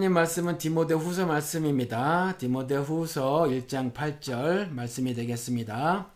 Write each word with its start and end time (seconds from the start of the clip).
하나님 0.00 0.14
말씀은 0.14 0.56
디모데 0.56 0.94
후서 0.94 1.26
말씀입니다. 1.26 2.34
디모데 2.38 2.76
후서 2.76 3.42
1장 3.42 3.92
8절 3.92 4.70
말씀이 4.70 5.12
되겠습니다. 5.12 6.06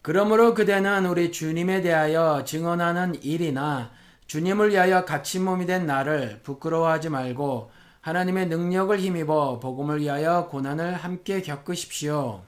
그러므로 0.00 0.54
그대는 0.54 1.04
우리 1.04 1.30
주님에 1.30 1.82
대하여 1.82 2.42
증언하는 2.46 3.22
일이나 3.22 3.90
주님을 4.26 4.70
위하여 4.70 5.04
갇힌 5.04 5.44
몸이 5.44 5.66
된 5.66 5.84
나를 5.84 6.40
부끄러워하지 6.42 7.10
말고 7.10 7.70
하나님의 8.00 8.46
능력을 8.46 8.98
힘입어 8.98 9.60
복음을 9.60 10.00
위하여 10.00 10.48
고난을 10.48 10.94
함께 10.94 11.42
겪으십시오. 11.42 12.40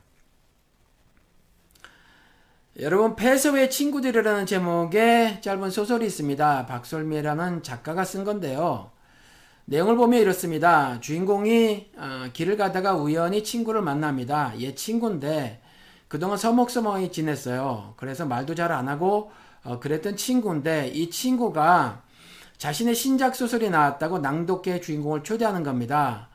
여러분 2.80 3.16
폐서의 3.16 3.71
친구들이라는 3.71 4.46
제목의 4.46 5.43
짧은 5.43 5.69
소설이 5.69 6.07
있습니다. 6.07 6.64
박솔미라는 6.64 7.63
작가가 7.63 8.07
쓴 8.07 8.25
건데요. 8.25 8.93
내용을 9.64 9.96
보면 9.96 10.21
이렇습니다. 10.21 11.00
주인공이 11.00 11.93
어, 11.96 12.26
길을 12.32 12.57
가다가 12.57 12.94
우연히 12.94 13.44
친구를 13.44 13.82
만납니다. 13.82 14.52
얘 14.61 14.75
친구인데 14.75 15.61
그동안 16.08 16.36
서먹서먹히 16.36 17.11
지냈어요. 17.12 17.94
그래서 17.96 18.26
말도 18.26 18.54
잘 18.54 18.72
안 18.72 18.88
하고 18.88 19.30
어, 19.64 19.79
그랬던 19.79 20.16
친구인데 20.16 20.88
이 20.88 21.11
친구가 21.11 22.02
자신의 22.58 22.94
신작 22.94 23.35
소설이 23.35 23.71
나왔다고 23.71 24.18
낭독회 24.18 24.80
주인공을 24.80 25.22
초대하는 25.22 25.63
겁니다. 25.63 26.29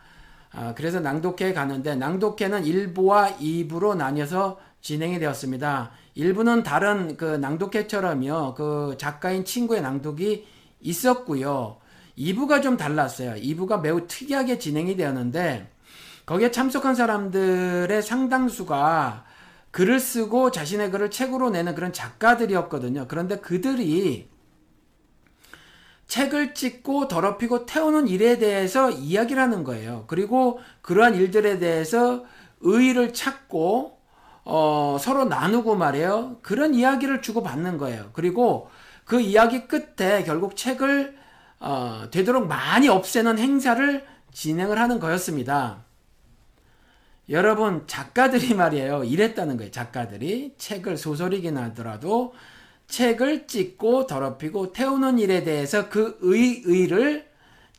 어, 0.54 0.74
그래서 0.76 1.00
낭독회에 1.00 1.54
가는데 1.54 1.96
낭독회는 1.96 2.64
1부와 2.64 3.38
2부로 3.38 3.96
나뉘어서 3.96 4.60
진행이 4.82 5.20
되었습니다. 5.20 5.92
1부는 6.16 6.64
다른 6.64 7.18
그 7.18 7.26
낭독회처럼요. 7.26 8.54
그 8.56 8.96
작가인 8.98 9.44
친구의 9.44 9.82
낭독이 9.82 10.48
있었고요. 10.82 11.78
2부가 12.18 12.62
좀 12.62 12.78
달랐어요. 12.78 13.36
2부가 13.36 13.82
매우 13.82 14.08
특이하게 14.08 14.58
진행이 14.58 14.96
되었는데 14.96 15.72
거기에 16.26 16.52
참석한 16.52 16.96
사람들의 16.96 18.02
상당수가 18.02 19.26
글을 19.72 20.00
쓰고 20.00 20.52
자신의 20.52 20.92
글을 20.92 21.12
책으로 21.12 21.52
내는 21.52 21.76
그런 21.76 21.94
작가들이었거든요. 21.94 23.06
그런데 23.08 23.38
그들이 23.38 24.28
책을 26.08 26.54
찍고 26.54 27.08
더럽히고 27.08 27.66
태우는 27.66 28.08
일에 28.08 28.38
대해서 28.38 28.90
이야기를 28.90 29.42
하는 29.42 29.64
거예요. 29.64 30.06
그리고 30.08 30.60
그러한 30.82 31.16
일들에 31.16 31.60
대해서 31.60 32.26
의의를 32.62 33.14
찾고 33.14 33.98
어, 34.46 34.98
서로 35.00 35.26
나누고 35.26 35.76
말이에요. 35.76 36.38
그런 36.42 36.74
이야기를 36.74 37.22
주고받는 37.22 37.78
거예요. 37.78 38.10
그리고 38.14 38.70
그 39.04 39.20
이야기 39.20 39.68
끝에 39.68 40.24
결국 40.24 40.56
책을 40.56 41.17
어, 41.60 42.08
되도록 42.12 42.48
많이 42.48 42.88
없애는 42.88 43.40
행사를 43.40 44.06
진행을 44.32 44.80
하는 44.80 45.00
거였습니다. 45.00 45.86
여러분 47.30 47.86
작가들이 47.88 48.54
말이에요. 48.56 49.04
이랬다는 49.04 49.58
거예요. 49.58 49.72
작가들이 49.72 50.56
책을 50.58 50.98
소설이긴 50.98 51.58
하더라도 51.58 52.34
책을 52.88 53.48
찍고 53.48 54.08
더럽히고 54.08 54.72
태우는 54.72 55.20
일에 55.20 55.44
대해서 55.44 55.90
그 55.90 56.18
의, 56.22 56.62
의를 56.66 57.28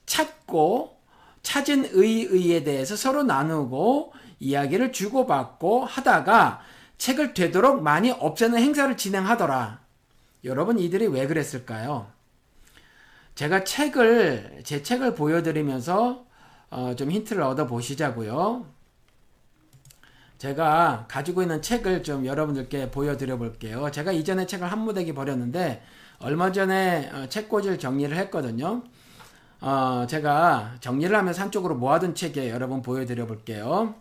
찾고 0.04 0.98
찾은 1.42 1.90
의, 1.92 2.24
의에 2.24 2.64
대해서 2.64 2.94
서로 2.94 3.22
나누고 3.22 4.12
이야기를 4.40 4.92
주고받고 4.92 5.84
하다가 5.84 6.60
책을 6.98 7.32
되도록 7.32 7.82
많이 7.82 8.10
없애는 8.10 8.58
행사를 8.58 8.94
진행하더라. 8.96 9.80
여러분 10.44 10.78
이들이 10.78 11.06
왜 11.06 11.26
그랬을까요? 11.26 12.17
제가 13.38 13.62
책을 13.62 14.62
제 14.64 14.82
책을 14.82 15.14
보여드리면서 15.14 16.26
어, 16.70 16.96
좀 16.96 17.08
힌트를 17.12 17.40
얻어 17.44 17.68
보시자고요. 17.68 18.66
제가 20.38 21.06
가지고 21.06 21.42
있는 21.42 21.62
책을 21.62 22.02
좀 22.02 22.26
여러분들께 22.26 22.90
보여드려 22.90 23.36
볼게요. 23.38 23.92
제가 23.92 24.10
이전에 24.10 24.44
책을 24.44 24.66
한 24.66 24.80
무더기 24.80 25.14
버렸는데 25.14 25.84
얼마 26.18 26.50
전에 26.50 27.10
어, 27.12 27.28
책꽂이를 27.28 27.78
정리를 27.78 28.16
했거든요. 28.16 28.82
어, 29.60 30.04
제가 30.08 30.74
정리를 30.80 31.16
하면서 31.16 31.40
한쪽으로 31.40 31.76
모아둔 31.76 32.16
책에 32.16 32.50
여러분 32.50 32.82
보여드려 32.82 33.28
볼게요. 33.28 33.94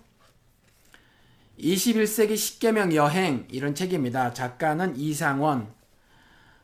21세기 1.59 2.35
십계명 2.35 2.95
여행 2.95 3.47
이런 3.51 3.75
책입니다. 3.75 4.33
작가는 4.33 4.97
이상원 4.97 5.67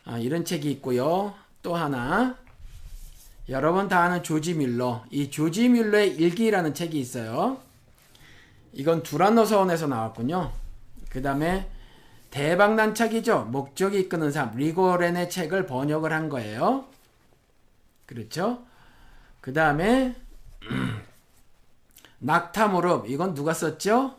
아, 0.05 0.17
이런 0.17 0.43
책이 0.43 0.71
있고요. 0.71 1.35
또 1.61 1.75
하나 1.75 2.42
여러분 3.49 3.89
다 3.89 4.03
아는 4.03 4.23
조지 4.23 4.53
뮬러 4.53 5.03
이 5.11 5.29
조지 5.29 5.67
뮬러의 5.67 6.15
일기라는 6.15 6.73
책이 6.73 6.97
있어요. 6.99 7.57
이건 8.71 9.03
두란노 9.03 9.45
서원에서 9.45 9.87
나왔군요. 9.87 10.51
그 11.09 11.21
다음에 11.21 11.69
대박난책이죠. 12.31 13.49
목적이 13.51 13.99
이끄는 14.01 14.31
삶 14.31 14.55
리고렌의 14.55 15.29
책을 15.29 15.67
번역을 15.67 16.11
한 16.11 16.29
거예요. 16.29 16.85
그렇죠? 18.05 18.63
그 19.41 19.53
다음에 19.53 20.15
낙타무릎 22.19 23.09
이건 23.09 23.33
누가 23.33 23.53
썼죠? 23.53 24.15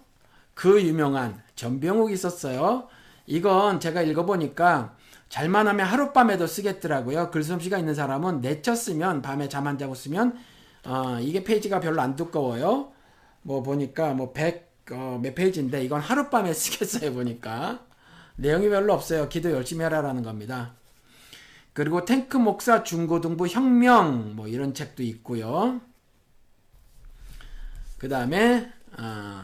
그 0.52 0.82
유명한 0.82 1.42
전병욱이 1.56 2.16
썼어요. 2.16 2.88
이건 3.26 3.80
제가 3.80 4.02
읽어보니까 4.02 4.94
잘만 5.34 5.66
하면 5.66 5.84
하룻밤에도 5.84 6.46
쓰겠더라고요. 6.46 7.32
글솜씨가 7.32 7.76
있는 7.76 7.92
사람은 7.92 8.40
내쳤으면 8.40 9.20
밤에 9.20 9.48
잠 9.48 9.66
안 9.66 9.78
자고 9.78 9.92
쓰면 9.92 10.38
어, 10.84 11.18
이게 11.20 11.42
페이지가 11.42 11.80
별로 11.80 12.00
안 12.02 12.14
두꺼워요. 12.14 12.92
뭐 13.42 13.60
보니까 13.60 14.14
뭐 14.14 14.32
100, 14.32 14.92
어, 14.92 15.18
몇 15.20 15.34
페이지인데 15.34 15.82
이건 15.82 16.00
하룻밤에 16.00 16.52
쓰겠어요. 16.54 17.12
보니까. 17.12 17.84
내용이 18.36 18.68
별로 18.68 18.92
없어요. 18.92 19.28
기도 19.28 19.50
열심히 19.50 19.82
하라라는 19.82 20.22
겁니다. 20.22 20.74
그리고 21.72 22.04
탱크 22.04 22.36
목사 22.36 22.84
중고등부 22.84 23.48
혁명 23.48 24.36
뭐 24.36 24.46
이런 24.46 24.72
책도 24.72 25.02
있고요. 25.02 25.80
그 27.98 28.08
다음에 28.08 28.70
어, 28.96 29.42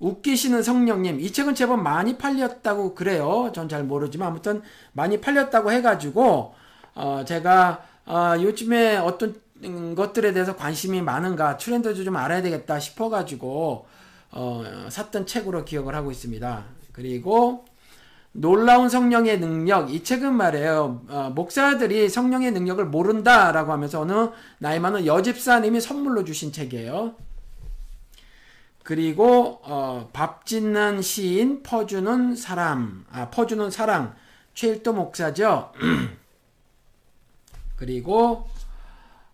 웃기시는 0.00 0.62
성령님 0.62 1.20
이 1.20 1.30
책은 1.30 1.54
제법 1.54 1.80
많이 1.80 2.16
팔렸다고 2.18 2.94
그래요. 2.94 3.52
전 3.54 3.68
잘 3.68 3.84
모르지만 3.84 4.28
아무튼 4.28 4.62
많이 4.92 5.20
팔렸다고 5.20 5.70
해가지고 5.70 6.54
어, 6.94 7.24
제가 7.26 7.84
어, 8.06 8.34
요즘에 8.40 8.96
어떤 8.96 9.34
것들에 9.94 10.32
대해서 10.32 10.56
관심이 10.56 11.02
많은가 11.02 11.56
트렌드도 11.58 12.02
좀 12.02 12.16
알아야 12.16 12.42
되겠다 12.42 12.80
싶어가지고 12.80 13.86
어, 14.32 14.64
샀던 14.88 15.26
책으로 15.26 15.64
기억을 15.64 15.94
하고 15.94 16.10
있습니다. 16.10 16.64
그리고 16.92 17.64
놀라운 18.32 18.88
성령의 18.88 19.38
능력 19.40 19.92
이 19.92 20.02
책은 20.04 20.32
말이에요 20.32 21.02
어, 21.08 21.32
목사들이 21.34 22.08
성령의 22.08 22.52
능력을 22.52 22.84
모른다라고 22.86 23.72
하면서 23.72 24.00
어느 24.00 24.30
나이 24.58 24.80
많은 24.80 25.04
여집사님이 25.04 25.80
선물로 25.80 26.24
주신 26.24 26.52
책이에요. 26.52 27.14
그리고 28.90 29.60
어, 29.62 30.10
밥 30.12 30.44
짓는 30.44 31.00
시인 31.00 31.62
퍼주는 31.62 32.34
사람, 32.34 33.04
아 33.12 33.30
퍼주는 33.30 33.70
사랑 33.70 34.16
최일도 34.54 34.92
목사죠. 34.92 35.70
그리고 37.76 38.48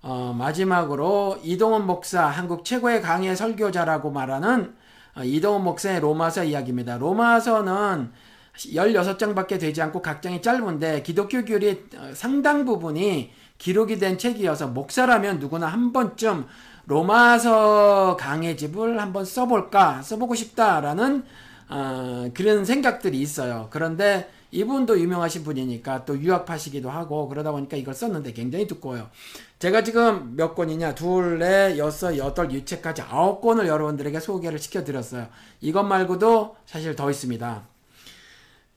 어, 0.03 0.34
마지막으로 0.37 1.39
이동원 1.43 1.87
목사 1.87 2.27
한국 2.27 2.67
최고의 2.67 3.00
강의 3.00 3.34
설교자라고 3.34 4.11
말하는 4.11 4.77
어, 5.15 5.25
이동원 5.25 5.65
목사의 5.65 6.00
로마서 6.00 6.44
이야기입니다. 6.44 6.99
로마서는 6.99 8.12
16장밖에 8.56 9.59
되지 9.59 9.81
않고 9.81 10.03
각 10.03 10.21
장이 10.21 10.43
짧은데 10.43 11.00
기독교 11.00 11.47
교리의 11.47 11.85
어, 11.97 12.11
상당 12.12 12.67
부분이 12.67 13.32
기록이 13.56 13.99
된 13.99 14.19
책이어서 14.19 14.69
목사라면 14.69 15.38
누구나 15.38 15.67
한 15.67 15.94
번쯤 15.94 16.44
로마서 16.87 18.17
강의 18.19 18.56
집을 18.56 19.00
한번 19.00 19.25
써볼까 19.25 20.03
써보고 20.03 20.35
싶다라는 20.35 21.25
어, 21.69 22.31
그런 22.33 22.65
생각들이 22.65 23.21
있어요. 23.21 23.69
그런데 23.71 24.31
이분도 24.53 25.00
유명하신 25.00 25.43
분이니까 25.43 26.05
또 26.05 26.19
유학파시기도 26.19 26.88
하고 26.88 27.29
그러다 27.29 27.50
보니까 27.50 27.77
이걸 27.77 27.93
썼는데 27.93 28.33
굉장히 28.33 28.69
두꺼워요. 28.69 29.11
제가 29.59 29.83
지금 29.83 30.37
몇 30.37 30.55
권이냐 30.55 30.94
둘, 30.94 31.41
넷, 31.41 31.77
여섯, 31.77 32.17
여덟, 32.17 32.53
유책까지 32.53 33.03
아홉 33.03 33.41
권을 33.41 33.67
여러분들에게 33.67 34.21
소개를 34.21 34.59
시켜드렸어요. 34.61 35.27
이것 35.61 35.83
말고도 35.83 36.56
사실 36.67 36.94
더 36.94 37.11
있습니다. 37.11 37.62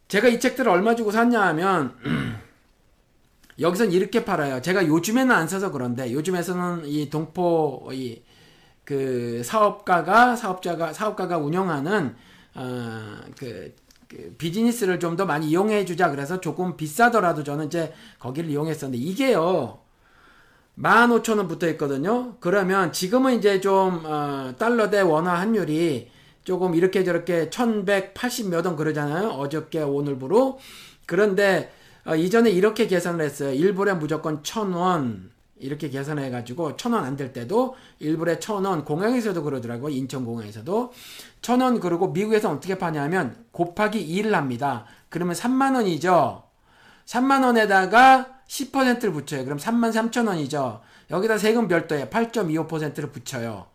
제가 0.08 0.28
이 0.28 0.40
책들을 0.40 0.70
얼마 0.72 0.96
주고 0.96 1.12
샀냐 1.12 1.40
하면 1.40 1.96
여기선 3.60 3.92
이렇게 3.92 4.24
팔아요. 4.26 4.62
제가 4.62 4.88
요즘에는 4.88 5.32
안 5.36 5.48
사서 5.48 5.72
그런데 5.72 6.12
요즘에서는 6.14 6.86
이 6.88 7.10
동포 7.10 7.90
이 7.94 8.22
그 8.90 9.44
사업가가 9.44 10.36
사업자가 10.36 10.94
사업가가 10.94 11.38
운영하는 11.38 12.16
어그 12.56 13.76
그 14.08 14.36
비즈니스를 14.40 15.00
좀 15.00 15.16
더 15.16 15.26
많이 15.28 15.48
이용해 15.50 15.86
주자 15.86 16.10
그래서 16.10 16.42
조금 16.42 16.76
비싸더라도 16.76 17.44
저는 17.44 17.68
이제 17.68 17.94
거기를 18.18 18.50
이용했었는데 18.50 18.98
이게요 19.04 19.80
15,000원 20.82 21.48
붙어 21.48 21.68
있거든요. 21.72 22.36
그러면 22.40 22.92
지금은 22.92 23.38
이제 23.38 23.60
좀 23.62 24.02
어, 24.06 24.54
달러 24.58 24.90
대 24.90 25.02
원화 25.02 25.36
환율이 25.40 26.10
조금 26.44 26.74
이렇게 26.74 27.04
저렇게 27.04 27.50
1180 27.50 28.50
몇 28.50 28.66
원 28.66 28.76
그러잖아요. 28.76 29.28
어저께 29.30 29.82
오늘부로. 29.82 30.58
그런데 31.06 31.72
어, 32.06 32.16
이전에 32.16 32.50
이렇게 32.50 32.88
계산을 32.88 33.24
했어요. 33.26 33.52
1불에 33.52 33.98
무조건 33.98 34.42
1000원 34.42 35.30
이렇게 35.60 35.90
계산해 35.90 36.30
가지고 36.30 36.78
1000원 36.78 37.04
안 37.04 37.18
될 37.18 37.34
때도 37.34 37.76
1불에 38.02 38.40
1000원 38.40 38.86
공항에서도 38.86 39.44
그러더라고. 39.44 39.90
인천 39.90 40.26
공항에서도 40.26 40.94
1000원 41.42 41.82
그리고 41.82 42.08
미국에서 42.12 42.50
어떻게 42.52 42.78
파냐면 42.78 43.46
곱하기 43.52 44.08
2를 44.08 44.32
합니다. 44.32 44.86
그러면 45.10 45.36
3만 45.36 45.76
원이죠. 45.76 46.44
3만 47.06 47.44
원에다가 47.44 48.40
10%를 48.48 49.12
붙여요. 49.12 49.44
그럼 49.44 49.58
3만 49.58 49.92
3천 49.92 50.28
원이죠. 50.28 50.82
여기다 51.12 51.38
세금 51.38 51.68
별도에 51.68 52.08
8.25%를 52.10 53.12
붙여요. 53.12 53.68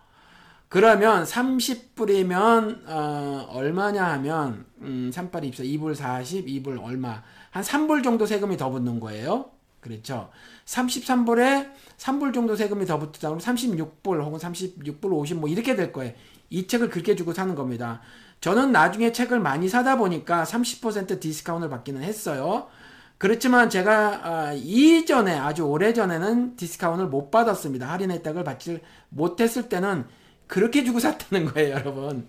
그러면 0.69 1.25
30불이면 1.25 2.82
어, 2.88 3.47
얼마냐 3.50 4.05
하면 4.12 4.67
음, 4.81 5.11
3 5.12 5.31
8 5.31 5.44
이십사 5.44 5.62
2불 5.62 5.94
40, 5.94 6.47
2불 6.47 6.82
얼마 6.82 7.23
한 7.55 7.62
3불 7.62 8.03
정도 8.03 8.27
세금이 8.27 8.56
더 8.56 8.69
붙는 8.69 8.99
거예요. 8.99 9.45
그렇죠. 9.81 10.29
33불에 10.67 11.71
3불 11.99 12.35
정도 12.35 12.56
세금이 12.56 12.85
더 12.85 12.99
붙다 12.99 13.29
그러면 13.29 13.39
36불 13.39 14.25
혹은 14.25 14.41
36불 14.41 15.05
50 15.05 15.37
뭐 15.37 15.49
이렇게 15.49 15.77
될 15.77 15.93
거예요. 15.93 16.12
이 16.51 16.67
책을 16.67 16.91
그렇게 16.91 17.15
주고 17.15 17.33
사는 17.33 17.55
겁니다. 17.55 18.01
저는 18.41 18.73
나중에 18.73 19.12
책을 19.12 19.39
많이 19.39 19.69
사다 19.69 19.99
보니까 19.99 20.43
30% 20.43 21.21
디스카운트를 21.21 21.71
받기는 21.71 22.03
했어요. 22.03 22.67
그렇지만 23.19 23.71
제가 23.71 24.21
아, 24.25 24.53
이전에 24.53 25.39
아주 25.39 25.62
오래전에는 25.62 26.57
디스카운트를 26.57 27.09
못 27.09 27.31
받았습니다. 27.31 27.89
할인 27.89 28.11
혜택을 28.11 28.43
받지 28.43 28.81
못했을 29.11 29.69
때는 29.69 30.07
그렇게 30.49 30.83
주고 30.83 30.99
샀다는 30.99 31.45
거예요, 31.53 31.77
여러분. 31.77 32.27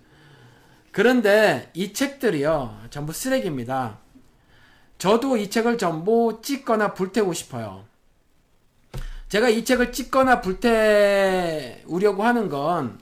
그런데 0.91 1.71
이 1.73 1.93
책들이요, 1.93 2.81
전부 2.91 3.11
쓰레기입니다. 3.11 4.04
저도 4.97 5.37
이 5.37 5.49
책을 5.49 5.77
전부 5.77 6.39
찍거나 6.41 6.93
불태우고 6.93 7.33
싶어요. 7.33 7.85
제가 9.29 9.49
이 9.49 9.65
책을 9.65 9.91
찍거나 9.91 10.41
불태우려고 10.41 12.23
하는 12.23 12.49
건, 12.49 12.99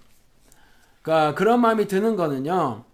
그러니까 1.01 1.35
그런 1.35 1.61
마음이 1.61 1.87
드는 1.87 2.15
거는요, 2.15 2.85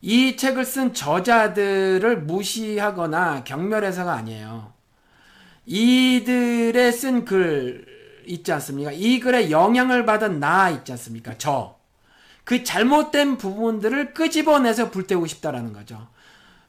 이 0.00 0.36
책을 0.36 0.64
쓴 0.64 0.94
저자들을 0.94 2.22
무시하거나 2.22 3.44
경멸해서가 3.44 4.12
아니에요. 4.12 4.72
이들의 5.66 6.92
쓴 6.92 7.24
글 7.24 7.86
있지 8.26 8.52
않습니까? 8.52 8.92
이 8.92 9.20
글에 9.20 9.50
영향을 9.50 10.06
받은 10.06 10.38
나 10.38 10.70
있지 10.70 10.92
않습니까? 10.92 11.36
저. 11.38 11.76
그 12.44 12.62
잘못된 12.64 13.36
부분들을 13.38 14.14
끄집어내서 14.14 14.90
불태우고 14.90 15.26
싶다라는 15.26 15.72
거죠. 15.72 16.08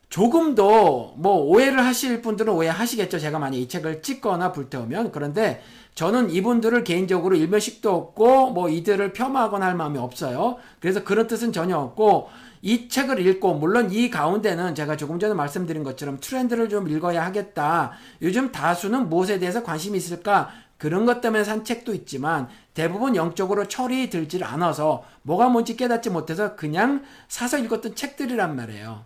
조금도 0.10 1.14
뭐 1.18 1.36
오해를 1.38 1.86
하실 1.86 2.22
분들은 2.22 2.52
오해하시겠죠. 2.52 3.20
제가 3.20 3.38
만약 3.38 3.58
이 3.58 3.68
책을 3.68 4.02
찍거나 4.02 4.52
불태우면. 4.52 5.12
그런데 5.12 5.62
저는 5.94 6.32
이분들을 6.32 6.84
개인적으로 6.84 7.36
일면식도 7.36 7.94
없고 7.94 8.52
뭐 8.52 8.70
이들을 8.70 9.14
폄하하거나 9.14 9.66
할 9.66 9.76
마음이 9.76 10.00
없어요. 10.00 10.58
그래서 10.80 11.04
그런 11.04 11.28
뜻은 11.28 11.52
전혀 11.52 11.78
없고 11.78 12.30
이 12.62 12.90
책을 12.90 13.26
읽고 13.26 13.54
물론 13.54 13.92
이 13.92 14.10
가운데는 14.10 14.76
제가 14.76 14.98
조금 14.98 15.20
전에 15.20 15.34
말씀드린 15.34 15.84
것처럼 15.84 16.18
트렌드를 16.20 16.70
좀 16.70 16.90
읽어야 16.90 17.24
하겠다. 17.26 17.92
요즘 18.22 18.52
다수는 18.52 19.10
무엇에 19.10 19.40
대해서 19.40 19.64
관심이 19.64 19.98
있을까? 19.98 20.50
그런 20.78 21.06
것 21.06 21.22
때문에 21.22 21.44
산 21.44 21.64
책도 21.64 21.94
있지만 21.94 22.48
대부분 22.74 23.16
영적으로 23.16 23.68
철이 23.68 24.10
들질 24.10 24.44
않아서 24.44 25.04
뭐가 25.22 25.50
뭔지 25.50 25.76
깨닫지 25.76 26.10
못해서 26.10 26.56
그냥 26.56 27.04
사서 27.28 27.58
읽었던 27.60 27.96
책들이란 27.96 28.56
말이에요. 28.56 29.04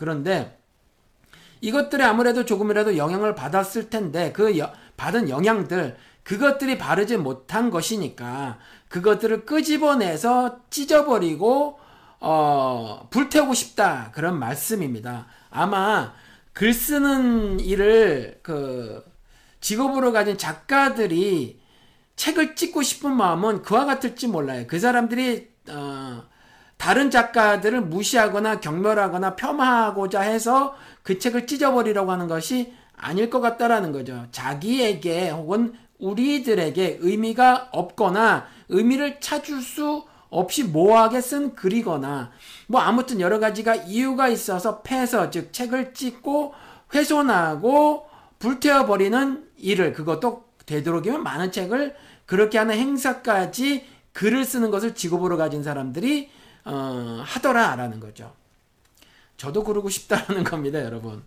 그런데 0.00 0.58
이것들이 1.60 2.02
아무래도 2.02 2.46
조금이라도 2.46 2.96
영향을 2.96 3.34
받았을 3.34 3.90
텐데 3.90 4.32
그 4.32 4.58
여, 4.58 4.72
받은 4.96 5.28
영향들 5.28 5.98
그것들이 6.22 6.78
바르지 6.78 7.18
못한 7.18 7.70
것이니까 7.70 8.58
그것들을 8.88 9.44
끄집어내서 9.44 10.60
찢어버리고 10.70 11.78
어, 12.20 13.08
불태우고 13.10 13.52
싶다 13.52 14.10
그런 14.14 14.38
말씀입니다. 14.38 15.26
아마 15.50 16.14
글 16.54 16.72
쓰는 16.72 17.60
일을 17.60 18.40
그 18.42 19.04
직업으로 19.60 20.12
가진 20.12 20.38
작가들이 20.38 21.60
책을 22.16 22.56
찍고 22.56 22.82
싶은 22.82 23.14
마음은 23.14 23.60
그와 23.62 23.84
같을지 23.84 24.28
몰라요. 24.28 24.64
그 24.66 24.78
사람들이 24.78 25.50
어, 25.68 26.22
다른 26.80 27.10
작가들을 27.10 27.82
무시하거나 27.82 28.60
경멸하거나 28.60 29.36
폄하하고자 29.36 30.22
해서 30.22 30.74
그 31.02 31.18
책을 31.18 31.46
찢어버리려고 31.46 32.10
하는 32.10 32.26
것이 32.26 32.72
아닐 32.96 33.28
것 33.28 33.42
같다라는 33.42 33.92
거죠. 33.92 34.26
자기에게 34.32 35.28
혹은 35.28 35.74
우리들에게 35.98 37.00
의미가 37.02 37.68
없거나 37.72 38.46
의미를 38.70 39.20
찾을 39.20 39.60
수 39.60 40.04
없이 40.30 40.64
모호하게 40.64 41.20
쓴 41.20 41.54
글이거나 41.54 42.30
뭐 42.66 42.80
아무튼 42.80 43.20
여러 43.20 43.38
가지가 43.38 43.74
이유가 43.74 44.28
있어서 44.28 44.80
패서 44.80 45.28
즉 45.28 45.52
책을 45.52 45.92
찍고 45.92 46.54
훼손하고 46.94 48.06
불태워 48.38 48.86
버리는 48.86 49.44
일을 49.58 49.92
그것도 49.92 50.44
되도록이면 50.64 51.22
많은 51.22 51.52
책을 51.52 51.94
그렇게 52.24 52.56
하는 52.56 52.74
행사까지 52.74 53.84
글을 54.14 54.46
쓰는 54.46 54.70
것을 54.70 54.94
직업으로 54.94 55.36
가진 55.36 55.62
사람들이 55.62 56.39
어, 56.64 57.22
하더라라는 57.24 58.00
거죠. 58.00 58.32
저도 59.36 59.64
그러고 59.64 59.88
싶다는 59.88 60.44
겁니다, 60.44 60.82
여러분. 60.84 61.22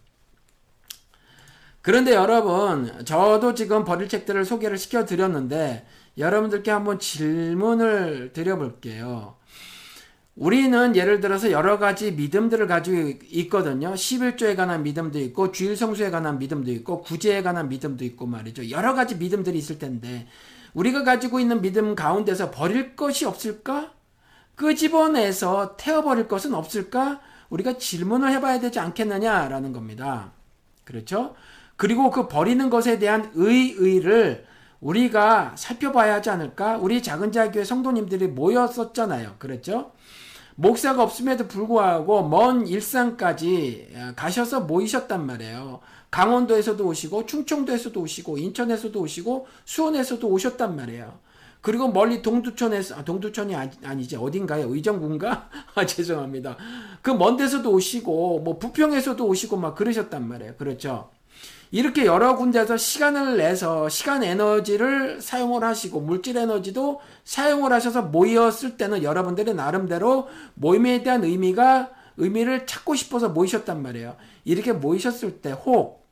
그런데 1.82 2.14
여러분, 2.14 3.04
저도 3.06 3.54
지금 3.56 3.84
버릴 3.84 4.08
책들을 4.08 4.46
소개를 4.46 4.78
시켜드렸는데, 4.78 5.86
여러분들께 6.18 6.72
한번 6.72 7.00
질문을 7.00 8.32
드려볼게요. 8.34 9.36
우리는 10.36 10.96
예를 10.96 11.20
들어서 11.20 11.52
여러 11.52 11.78
가지 11.78 12.12
믿음들을 12.12 12.68
가지고 12.68 13.20
있거든요. 13.32 13.94
11조에 13.94 14.56
관한 14.56 14.84
믿음도 14.84 15.20
있고, 15.20 15.52
주일 15.52 15.76
성수에 15.76 16.10
관한 16.10 16.40
믿음도 16.40 16.72
있고, 16.72 17.02
구제에 17.02 17.44
관한 17.44 17.68
믿음도 17.68 18.06
있고 18.06 18.26
말이죠. 18.28 18.70
여러 18.70 18.94
가지 18.94 19.16
믿음들이 19.16 19.58
있을 19.58 19.78
텐데, 19.78 20.28
우리가 20.74 21.04
가지고 21.04 21.40
있는 21.40 21.62
믿음 21.62 21.96
가운데서 21.96 22.52
버릴 22.52 22.96
것이 22.96 23.26
없을까? 23.26 23.93
끄집어내서 24.56 25.76
태워버릴 25.78 26.28
것은 26.28 26.54
없을까? 26.54 27.22
우리가 27.50 27.78
질문을 27.78 28.32
해봐야 28.32 28.60
되지 28.60 28.80
않겠느냐라는 28.80 29.74
겁니다. 29.74 30.32
그렇죠? 30.84 31.36
그리고 31.76 32.12
그 32.12 32.28
버리는 32.28 32.70
것에 32.70 33.00
대한 33.00 33.32
의의를 33.34 34.46
우리가 34.80 35.54
살펴봐야 35.56 36.16
하지 36.16 36.30
않을까? 36.30 36.78
우리 36.78 37.02
작은 37.02 37.32
자교회 37.32 37.64
성도님들이 37.64 38.28
모였었잖아요. 38.28 39.36
그랬죠? 39.40 39.92
목사가 40.56 41.04
없음에도 41.04 41.48
불구하고 41.48 42.28
먼 42.28 42.68
일산까지 42.68 43.94
가셔서 44.16 44.62
모이셨단 44.62 45.26
말이에요. 45.26 45.80
강원도에서도 46.12 46.86
오시고 46.86 47.26
충청도에서도 47.26 48.00
오시고 48.00 48.38
인천에서도 48.38 49.00
오시고 49.00 49.48
수원에서도 49.66 50.28
오셨단 50.28 50.76
말이에요. 50.76 51.18
그리고 51.64 51.88
멀리 51.88 52.22
동두천에서 52.22 52.96
아, 52.96 53.06
동두천이 53.06 53.56
아니, 53.56 54.06
지 54.06 54.18
어딘가요? 54.18 54.68
의정군가? 54.74 55.50
아 55.76 55.86
죄송합니다. 55.86 56.58
그 57.02 57.12
먼 57.12 57.38
데서도 57.38 57.72
오시고 57.72 58.42
뭐 58.42 58.60
부평에서도 58.60 59.26
오시고 59.26 59.56
막 59.58 59.74
그러셨단 59.74 60.28
말이에요. 60.28 60.56
그렇죠? 60.58 61.10
이렇게 61.72 62.06
여러 62.06 62.36
군데서 62.36 62.76
시간을 62.76 63.38
내서 63.38 63.88
시간 63.88 64.24
에너지를 64.26 65.22
사용을 65.22 65.64
하시고 65.64 66.02
물질 66.02 66.36
에너지도 66.38 67.00
사용을 67.24 67.72
하셔서 67.72 68.02
모였을 68.04 68.76
때는 68.78 69.02
여러분들이 69.02 69.54
나름대로 69.54 70.28
모임에 70.56 71.02
대한 71.02 71.24
의미가 71.24 71.90
의미를 72.18 72.68
찾고 72.68 72.94
싶어서 72.96 73.30
모이셨단 73.30 73.82
말이에요. 73.82 74.18
이렇게 74.44 74.74
모이셨을 74.74 75.40
때 75.42 75.52
혹 75.66 76.04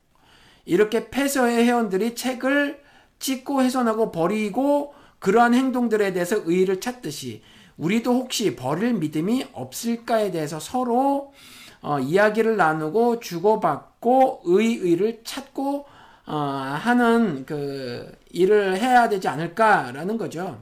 이렇게 0.66 1.10
폐서의 1.10 1.66
회원들이 1.66 2.16
책을 2.16 2.82
찍고 3.20 3.62
훼손하고 3.62 4.12
버리고 4.14 4.94
그러한 5.22 5.54
행동들에 5.54 6.14
대해서 6.14 6.36
의의를 6.44 6.82
찾듯이 6.82 7.44
우리도 7.78 8.14
혹시 8.14 8.56
버릴 8.56 8.94
믿음이 8.96 9.48
없을까에 9.54 10.32
대해서 10.32 10.60
서로 10.60 11.34
어, 11.82 12.00
이야기를 12.00 12.58
나누고 12.58 13.20
주고받고 13.20 14.42
의의를 14.44 15.22
찾고 15.24 15.86
어, 16.26 16.36
하는 16.36 17.46
그 17.46 18.12
일을 18.32 18.78
해야 18.78 19.10
되지 19.10 19.28
않을까라는 19.28 20.18
거죠. 20.18 20.62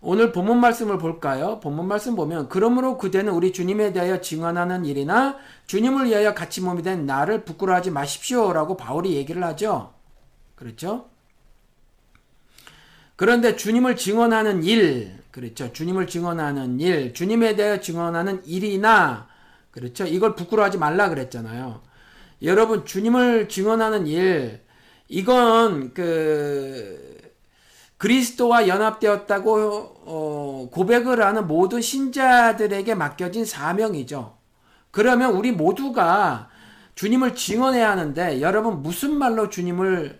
오늘 0.00 0.32
본문 0.32 0.58
말씀을 0.60 0.96
볼까요? 0.96 1.60
본문 1.60 1.86
말씀 1.86 2.16
보면 2.16 2.48
그러므로 2.48 2.96
그대는 2.96 3.32
우리 3.32 3.52
주님에 3.52 3.92
대하여 3.92 4.20
증언하는 4.20 4.84
일이나 4.84 5.36
주님을 5.66 6.06
위하여 6.06 6.34
같이 6.34 6.60
몸이 6.62 6.82
된 6.82 7.04
나를 7.04 7.44
부끄러워하지 7.44 7.90
마십시오라고 7.90 8.76
바울이 8.76 9.14
얘기를 9.14 9.42
하죠. 9.44 9.92
그렇죠? 10.54 11.09
그런데 13.20 13.54
주님을 13.54 13.96
증언하는 13.96 14.64
일, 14.64 15.12
그렇죠. 15.30 15.70
주님을 15.74 16.06
증언하는 16.06 16.80
일, 16.80 17.12
주님에 17.12 17.54
대해 17.54 17.78
증언하는 17.78 18.40
일이나, 18.46 19.28
그렇죠. 19.70 20.06
이걸 20.06 20.34
부끄러워하지 20.34 20.78
말라 20.78 21.10
그랬잖아요. 21.10 21.82
여러분, 22.42 22.86
주님을 22.86 23.50
증언하는 23.50 24.06
일, 24.06 24.62
이건 25.08 25.92
그 25.92 27.18
그리스도와 27.98 28.66
연합되었다고 28.66 29.96
어, 30.06 30.68
고백을 30.72 31.22
하는 31.22 31.46
모든 31.46 31.82
신자들에게 31.82 32.94
맡겨진 32.94 33.44
사명이죠. 33.44 34.38
그러면 34.90 35.32
우리 35.32 35.52
모두가 35.52 36.48
주님을 36.94 37.34
증언해야 37.34 37.90
하는데 37.90 38.40
여러분 38.40 38.80
무슨 38.80 39.12
말로 39.18 39.50
주님을 39.50 40.18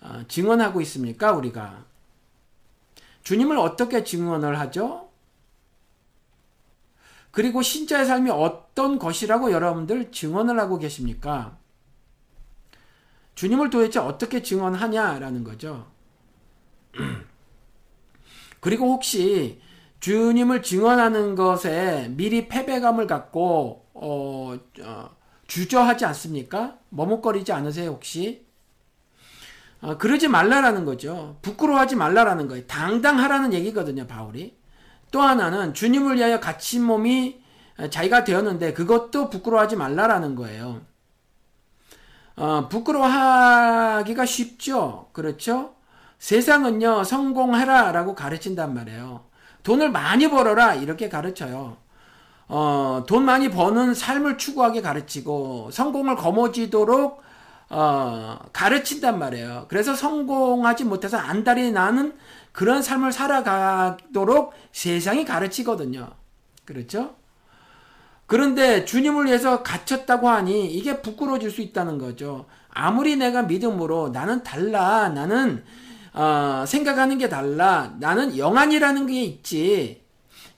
어, 0.00 0.22
증언하고 0.26 0.80
있습니까? 0.80 1.30
우리가 1.30 1.88
주님을 3.30 3.58
어떻게 3.58 4.02
증언을 4.02 4.58
하죠? 4.58 5.08
그리고 7.30 7.62
신자의 7.62 8.04
삶이 8.04 8.28
어떤 8.28 8.98
것이라고 8.98 9.52
여러분들 9.52 10.10
증언을 10.10 10.58
하고 10.58 10.80
계십니까? 10.80 11.56
주님을 13.36 13.70
도대체 13.70 14.00
어떻게 14.00 14.42
증언하냐라는 14.42 15.44
거죠. 15.44 15.86
그리고 18.58 18.86
혹시 18.86 19.60
주님을 20.00 20.64
증언하는 20.64 21.36
것에 21.36 22.08
미리 22.16 22.48
패배감을 22.48 23.06
갖고 23.06 23.86
어, 23.94 24.58
어, 24.82 25.10
주저하지 25.46 26.04
않습니까? 26.04 26.80
머뭇거리지 26.88 27.52
않으세요 27.52 27.90
혹시? 27.90 28.49
어, 29.82 29.96
그러지 29.96 30.28
말라라는 30.28 30.84
거죠. 30.84 31.36
부끄러워하지 31.42 31.96
말라라는 31.96 32.48
거예요. 32.48 32.66
당당하라는 32.66 33.52
얘기거든요 33.54 34.06
바울이. 34.06 34.58
또 35.10 35.22
하나는 35.22 35.74
주님을 35.74 36.16
위하여 36.16 36.38
갇힌 36.38 36.84
몸이 36.84 37.40
자기가 37.90 38.24
되었는데 38.24 38.74
그것도 38.74 39.30
부끄러워하지 39.30 39.76
말라라는 39.76 40.34
거예요. 40.34 40.82
어, 42.36 42.68
부끄러워하기가 42.68 44.24
쉽죠. 44.26 45.08
그렇죠? 45.12 45.74
세상은요, 46.18 47.04
성공해라 47.04 47.92
라고 47.92 48.14
가르친단 48.14 48.74
말이에요. 48.74 49.24
돈을 49.62 49.90
많이 49.90 50.28
벌어라 50.28 50.74
이렇게 50.74 51.08
가르쳐요. 51.08 51.76
어, 52.48 53.04
돈 53.06 53.24
많이 53.24 53.50
버는 53.50 53.94
삶을 53.94 54.36
추구하게 54.36 54.82
가르치고 54.82 55.70
성공을 55.72 56.16
거머쥐도록 56.16 57.22
어, 57.70 58.38
가르친단 58.52 59.18
말이에요. 59.18 59.66
그래서 59.68 59.94
성공하지 59.94 60.84
못해서 60.84 61.16
안달이 61.16 61.70
나는 61.70 62.12
그런 62.52 62.82
삶을 62.82 63.12
살아가도록 63.12 64.52
세상이 64.72 65.24
가르치거든요. 65.24 66.10
그렇죠? 66.64 67.14
그런데 68.26 68.84
주님을 68.84 69.26
위해서 69.26 69.62
갇혔다고 69.62 70.28
하니 70.28 70.72
이게 70.72 71.00
부끄러워질 71.00 71.50
수 71.50 71.62
있다는 71.62 71.98
거죠. 71.98 72.46
아무리 72.68 73.16
내가 73.16 73.42
믿음으로 73.42 74.10
나는 74.10 74.42
달라. 74.42 75.08
나는 75.08 75.64
어, 76.12 76.64
생각하는 76.66 77.18
게 77.18 77.28
달라. 77.28 77.94
나는 77.98 78.36
영안이라는 78.36 79.06
게 79.06 79.22
있지. 79.22 80.02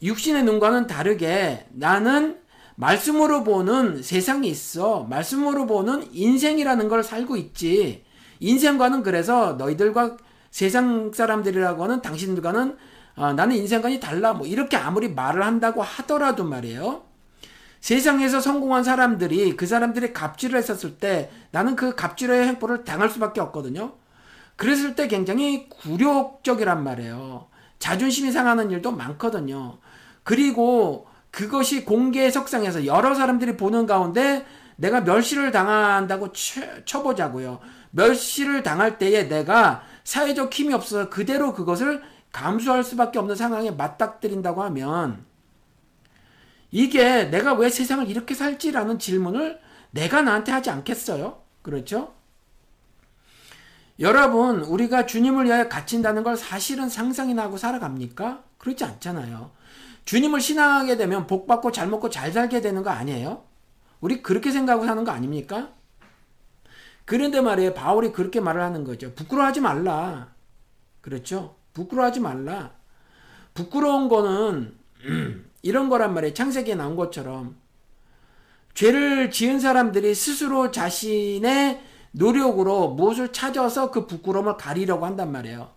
육신의 0.03 0.45
눈과는 0.45 0.87
다르게 0.87 1.67
나는 1.71 2.42
말씀으로 2.77 3.45
보는 3.45 4.03
세상이 4.03 4.49
있어. 4.49 5.05
말씀으로 5.05 5.67
보는 5.67 6.09
인생이라는 6.13 6.89
걸 6.89 7.03
살고 7.03 7.37
있지. 7.37 8.05
인생과는 8.41 9.03
그래서 9.03 9.55
너희들과 9.55 10.17
세상 10.51 11.13
사람들이라고 11.13 11.85
하는 11.85 12.03
당신들과는 12.03 12.77
어, 13.17 13.33
나는 13.35 13.57
인생관이 13.57 14.01
달라. 14.01 14.33
뭐 14.33 14.47
이렇게 14.47 14.77
아무리 14.77 15.09
말을 15.09 15.45
한다고 15.45 15.83
하더라도 15.83 16.45
말이에요. 16.45 17.05
세상에서 17.81 18.41
성공한 18.41 18.85
사람들이 18.85 19.57
그 19.57 19.67
사람들이 19.67 20.13
갑질을 20.13 20.57
했었을 20.57 20.99
때 20.99 21.31
나는 21.51 21.75
그 21.75 21.95
갑질의 21.95 22.47
행보를 22.47 22.85
당할 22.85 23.11
수밖에 23.11 23.41
없거든요. 23.41 23.95
그랬을 24.57 24.95
때 24.95 25.09
굉장히 25.09 25.69
굴욕적이란 25.69 26.85
말이에요. 26.85 27.49
자존심이 27.79 28.31
상하는 28.31 28.71
일도 28.71 28.93
많거든요. 28.93 29.79
그리고 30.23 31.09
그것이 31.33 31.85
공개 31.85 32.31
석상에서 32.31 32.87
여러 32.87 33.15
사람들이 33.15 33.57
보는 33.57 33.87
가운데 33.87 34.47
내가 34.77 35.01
멸시를 35.01 35.51
당한다고 35.51 36.33
쳐, 36.33 37.03
보자고요 37.03 37.59
멸시를 37.91 38.63
당할 38.63 38.99
때에 38.99 39.29
내가 39.29 39.83
사회적 40.05 40.53
힘이 40.53 40.75
없어서 40.75 41.09
그대로 41.09 41.53
그것을 41.55 42.03
감수할 42.33 42.85
수밖에 42.85 43.19
없는 43.19 43.35
상황에 43.35 43.71
맞닥뜨린다고 43.71 44.63
하면 44.63 45.25
이게 46.71 47.25
내가 47.25 47.55
왜 47.55 47.69
세상을 47.69 48.09
이렇게 48.09 48.35
살지라는 48.35 48.99
질문을 48.99 49.61
내가 49.91 50.23
나한테 50.23 50.53
하지 50.53 50.71
않겠어요? 50.71 51.43
그렇죠? 51.61 52.15
여러분, 54.01 54.61
우리가 54.63 55.05
주님을 55.05 55.45
위하여 55.45 55.69
갇힌다는 55.69 56.23
걸 56.23 56.37
사실은 56.37 56.89
상상이나 56.89 57.43
하고 57.43 57.59
살아갑니까? 57.59 58.43
그렇지 58.57 58.85
않잖아요. 58.85 59.51
주님을 60.05 60.41
신앙하게 60.41 60.97
되면 60.97 61.27
복 61.27 61.47
받고 61.47 61.73
잘 61.73 61.89
먹고 61.89 62.11
잘 62.11 62.33
살게 62.33 62.61
되는 62.61 62.83
거 62.83 62.91
아니에요? 62.91 63.45
우리 64.01 64.23
그렇게 64.23 64.51
생각하고 64.51 64.85
사는 64.85 65.05
거 65.05 65.13
아닙니까? 65.13 65.73
그런데 67.05 67.41
말이에요. 67.41 67.75
바울이 67.75 68.13
그렇게 68.13 68.41
말을 68.41 68.61
하는 68.63 68.85
거죠. 68.85 69.13
부끄러워하지 69.15 69.61
말라. 69.61 70.33
그렇죠? 71.01 71.57
부끄러워하지 71.75 72.21
말라. 72.21 72.73
부끄러운 73.55 74.09
거는 74.09 74.77
이런 75.63 75.89
거란 75.89 76.15
말이에요. 76.15 76.35
창세기에 76.35 76.75
나온 76.75 76.97
것처럼. 76.97 77.57
죄를 78.75 79.31
지은 79.31 79.61
사람들이 79.61 80.15
스스로 80.15 80.71
자신의 80.71 81.83
노력으로 82.13 82.89
무엇을 82.91 83.33
찾아서 83.33 83.91
그 83.91 84.07
부끄러움을 84.07 84.57
가리려고 84.57 85.07
한단 85.07 85.33
말이에요. 85.33 85.71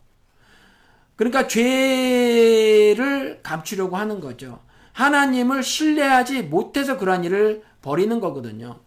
그러니까 1.16 1.48
죄를 1.48 3.40
감추려고 3.42 3.98
하는 3.98 4.20
거죠. 4.20 4.60
하나님을 4.94 5.64
신뢰하지 5.64 6.44
못해서 6.44 6.98
그러한 6.98 7.24
일을 7.24 7.64
벌이는 7.82 8.20
거거든요. 8.20 8.80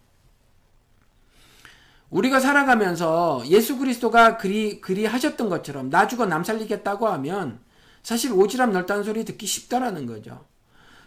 우리가 2.09 2.39
살아가면서 2.39 3.43
예수 3.47 3.77
그리스도가 3.77 4.37
그리, 4.37 4.81
그리 4.81 5.05
하셨던 5.05 5.49
것처럼 5.49 5.89
나 5.89 6.07
죽어 6.07 6.25
남 6.25 6.43
살리겠다고 6.43 7.07
하면 7.07 7.59
사실 8.01 8.31
오지랖 8.31 8.71
넓다는 8.71 9.03
소리 9.03 9.25
듣기 9.25 9.45
쉽다라는 9.45 10.05
거죠. 10.07 10.45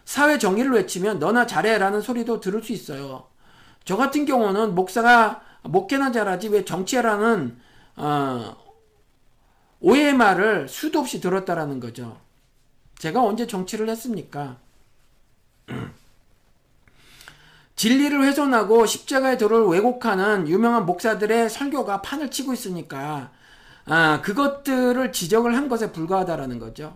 사회 0.05 0.37
정의를 0.37 0.71
외치면 0.71 1.19
너나 1.19 1.45
잘해라는 1.45 2.01
소리도 2.01 2.39
들을 2.39 2.63
수 2.63 2.71
있어요. 2.71 3.27
저 3.85 3.97
같은 3.97 4.25
경우는 4.25 4.75
목사가 4.75 5.41
목회나 5.63 6.11
잘하지 6.11 6.49
왜 6.49 6.65
정치해라는 6.65 7.57
어, 7.95 8.55
오해의 9.83 10.13
말을 10.13 10.69
수도 10.69 10.99
없이 10.99 11.19
들었다라는 11.19 11.81
거죠. 11.81 12.17
제가 12.97 13.21
언제 13.21 13.45
정치를 13.45 13.89
했습니까? 13.89 14.57
진리를 17.75 18.23
훼손하고 18.23 18.85
십자가의 18.85 19.37
도를 19.37 19.65
왜곡하는 19.65 20.47
유명한 20.47 20.85
목사들의 20.85 21.49
설교가 21.49 22.01
판을 22.01 22.31
치고 22.31 22.53
있으니까 22.53 23.31
아, 23.85 24.21
그것들을 24.21 25.11
지적을 25.11 25.53
한 25.57 25.67
것에 25.67 25.91
불과하다라는 25.91 26.59
거죠. 26.59 26.95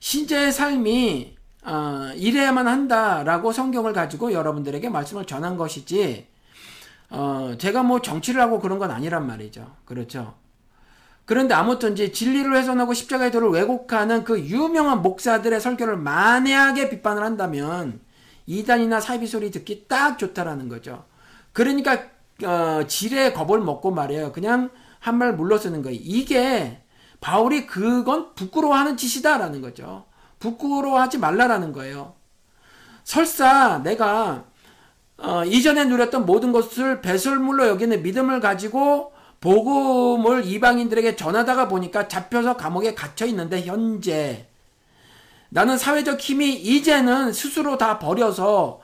신자의 0.00 0.52
삶이 0.52 1.34
어, 1.64 2.12
이래야만 2.14 2.68
한다라고 2.68 3.52
성경을 3.52 3.94
가지고 3.94 4.32
여러분들에게 4.34 4.90
말씀을 4.90 5.24
전한 5.24 5.56
것이지 5.56 6.26
어, 7.08 7.54
제가 7.56 7.82
뭐 7.84 8.02
정치를 8.02 8.42
하고 8.42 8.60
그런 8.60 8.78
건 8.78 8.90
아니란 8.90 9.26
말이죠. 9.26 9.74
그렇죠. 9.86 10.34
그런데 11.28 11.52
아무튼 11.52 11.92
이제 11.92 12.10
진리를 12.10 12.56
훼손하고 12.56 12.94
십자가의 12.94 13.30
도를 13.30 13.50
왜곡하는 13.50 14.24
그 14.24 14.40
유명한 14.40 15.02
목사들의 15.02 15.60
설교를 15.60 15.98
만약에 15.98 16.88
비판을 16.88 17.22
한다면 17.22 18.00
이단이나 18.46 18.98
사이비 18.98 19.26
소리 19.26 19.50
듣기 19.50 19.88
딱 19.88 20.18
좋다라는 20.18 20.70
거죠. 20.70 21.04
그러니까 21.52 22.00
어, 22.42 22.86
지레 22.88 23.34
겁을 23.34 23.60
먹고 23.60 23.90
말이에요. 23.90 24.32
그냥 24.32 24.70
한 25.00 25.16
말 25.18 25.34
물러서는 25.34 25.82
거예요. 25.82 25.98
이게 26.02 26.80
바울이 27.20 27.66
그건 27.66 28.34
부끄러워하는 28.34 28.96
짓이다라는 28.96 29.60
거죠. 29.60 30.06
부끄러워하지 30.40 31.18
말라라는 31.18 31.74
거예요. 31.74 32.14
설사 33.04 33.82
내가 33.82 34.44
어, 35.18 35.44
이전에 35.44 35.84
누렸던 35.84 36.24
모든 36.24 36.52
것을 36.52 37.02
배설물로 37.02 37.68
여기는 37.68 38.02
믿음을 38.02 38.40
가지고 38.40 39.12
복음을 39.40 40.44
이방인들에게 40.44 41.16
전하다가 41.16 41.68
보니까 41.68 42.08
잡혀서 42.08 42.56
감옥에 42.56 42.94
갇혀 42.94 43.26
있는데 43.26 43.62
현재. 43.62 44.46
나는 45.50 45.78
사회적 45.78 46.20
힘이 46.20 46.54
이제는 46.54 47.32
스스로 47.32 47.78
다 47.78 47.98
버려서 47.98 48.80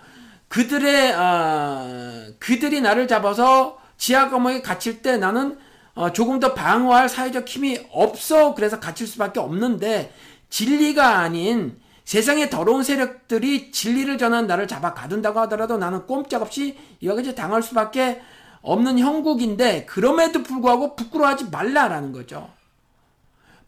그들의 0.48 1.12
어, 1.12 2.26
그들이 2.38 2.80
나를 2.80 3.08
잡아서 3.08 3.78
지하 3.98 4.30
감옥에 4.30 4.62
갇힐 4.62 5.02
때 5.02 5.16
나는 5.16 5.58
어, 5.94 6.12
조금 6.12 6.40
더 6.40 6.54
방어할 6.54 7.08
사회적 7.08 7.46
힘이 7.46 7.78
없어 7.90 8.54
그래서 8.54 8.80
갇힐 8.80 9.06
수밖에 9.06 9.40
없는데 9.40 10.12
진리가 10.48 11.18
아닌 11.18 11.78
세상의 12.04 12.50
더러운 12.50 12.82
세력들이 12.82 13.72
진리를 13.72 14.16
전한 14.18 14.46
나를 14.46 14.68
잡아 14.68 14.94
가둔다고 14.94 15.40
하더라도 15.40 15.78
나는 15.78 16.06
꼼짝없이 16.06 16.76
이와 17.00 17.14
같이 17.14 17.34
당할 17.34 17.62
수밖에 17.62 18.20
없는 18.64 18.98
형국인데 18.98 19.84
그럼에도 19.84 20.42
불구하고 20.42 20.96
부끄러워하지 20.96 21.50
말라라는 21.50 22.12
거죠. 22.12 22.50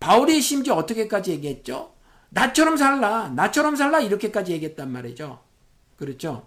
바울이 0.01 0.41
심지어 0.41 0.75
어떻게까지 0.75 1.33
얘기했죠? 1.33 1.93
나처럼 2.31 2.77
살라, 2.77 3.29
나처럼 3.29 3.77
살라 3.77 4.01
이렇게까지 4.01 4.53
얘기했단 4.53 4.91
말이죠. 4.91 5.39
그렇죠? 5.97 6.47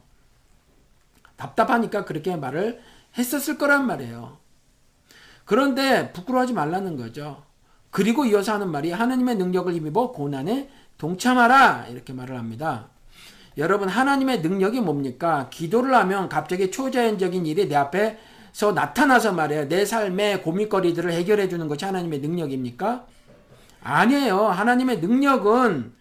답답하니까 1.35 2.05
그렇게 2.05 2.35
말을 2.35 2.81
했었을 3.17 3.57
거란 3.57 3.85
말이에요. 3.85 4.37
그런데 5.45 6.11
부끄러워하지 6.11 6.53
말라는 6.53 6.97
거죠. 6.97 7.43
그리고 7.91 8.25
이어서 8.25 8.53
하는 8.53 8.69
말이 8.69 8.91
하나님의 8.91 9.35
능력을 9.35 9.73
힘입어 9.73 10.11
고난에 10.11 10.69
동참하라 10.97 11.87
이렇게 11.89 12.13
말을 12.13 12.37
합니다. 12.37 12.89
여러분 13.57 13.89
하나님의 13.89 14.41
능력이 14.41 14.81
뭡니까? 14.81 15.49
기도를 15.49 15.93
하면 15.95 16.29
갑자기 16.29 16.71
초자연적인 16.71 17.45
일이 17.45 17.67
내 17.67 17.75
앞에 17.75 18.17
서 18.51 18.71
나타나서 18.71 19.33
말이에요. 19.33 19.67
내 19.67 19.85
삶의 19.85 20.41
고민거리들을 20.41 21.11
해결해 21.11 21.49
주는 21.49 21.67
것이 21.67 21.85
하나님의 21.85 22.19
능력입니까? 22.19 23.05
아니에요. 23.81 24.47
하나님의 24.47 24.99
능력은 24.99 25.93